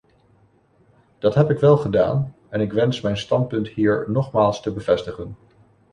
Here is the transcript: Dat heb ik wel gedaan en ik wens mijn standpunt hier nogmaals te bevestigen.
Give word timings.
Dat 1.19 1.35
heb 1.35 1.49
ik 1.51 1.59
wel 1.59 1.77
gedaan 1.77 2.35
en 2.49 2.61
ik 2.61 2.71
wens 2.73 3.01
mijn 3.01 3.17
standpunt 3.17 3.67
hier 3.67 4.05
nogmaals 4.07 4.61
te 4.61 4.73
bevestigen. 4.73 5.35